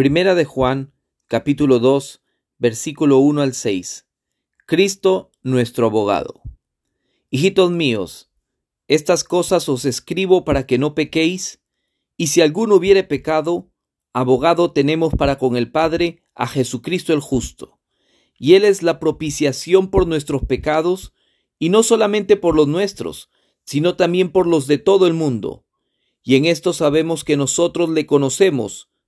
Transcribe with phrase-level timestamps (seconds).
[0.00, 0.94] Primera de Juan,
[1.26, 2.22] capítulo 2,
[2.56, 4.06] versículo 1 al 6.
[4.64, 6.40] Cristo nuestro abogado.
[7.28, 8.30] Hijitos míos,
[8.88, 11.60] estas cosas os escribo para que no pequéis,
[12.16, 13.68] y si alguno hubiere pecado,
[14.14, 17.78] abogado tenemos para con el Padre a Jesucristo el justo.
[18.38, 21.12] Y Él es la propiciación por nuestros pecados,
[21.58, 23.28] y no solamente por los nuestros,
[23.64, 25.66] sino también por los de todo el mundo.
[26.22, 28.89] Y en esto sabemos que nosotros le conocemos,